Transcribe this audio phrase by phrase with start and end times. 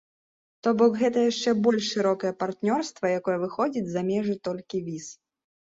[0.63, 5.07] То бок гэта яшчэ больш шырокае партнёрства, якое выходзіць за межы толькі віз.